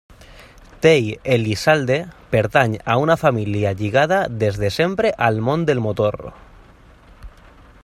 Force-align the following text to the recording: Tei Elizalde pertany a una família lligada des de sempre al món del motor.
Tei 0.83 1.05
Elizalde 1.35 1.99
pertany 2.35 2.73
a 2.93 2.95
una 3.03 3.17
família 3.25 3.75
lligada 3.83 4.19
des 4.45 4.59
de 4.65 4.73
sempre 4.79 5.15
al 5.27 5.39
món 5.49 5.67
del 5.71 5.85
motor. 5.89 6.21